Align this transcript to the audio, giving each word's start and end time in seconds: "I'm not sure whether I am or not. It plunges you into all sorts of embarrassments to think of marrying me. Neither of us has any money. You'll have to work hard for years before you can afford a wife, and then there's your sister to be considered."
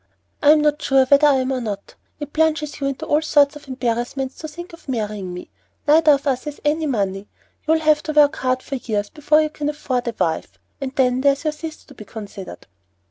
"I'm 0.41 0.61
not 0.61 0.81
sure 0.81 1.05
whether 1.05 1.27
I 1.27 1.35
am 1.35 1.51
or 1.51 1.61
not. 1.61 1.93
It 2.19 2.33
plunges 2.33 2.79
you 2.81 2.87
into 2.87 3.05
all 3.05 3.21
sorts 3.21 3.55
of 3.55 3.67
embarrassments 3.67 4.33
to 4.39 4.47
think 4.47 4.73
of 4.73 4.89
marrying 4.89 5.31
me. 5.31 5.51
Neither 5.87 6.13
of 6.13 6.25
us 6.25 6.45
has 6.45 6.59
any 6.65 6.87
money. 6.87 7.27
You'll 7.67 7.81
have 7.81 8.01
to 8.01 8.13
work 8.13 8.37
hard 8.37 8.63
for 8.63 8.77
years 8.77 9.11
before 9.11 9.43
you 9.43 9.51
can 9.51 9.69
afford 9.69 10.07
a 10.07 10.15
wife, 10.19 10.57
and 10.81 10.91
then 10.95 11.21
there's 11.21 11.43
your 11.43 11.53
sister 11.53 11.85
to 11.89 11.93
be 11.93 12.05
considered." 12.05 12.65